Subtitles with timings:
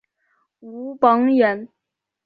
[0.61, 1.69] 武榜眼。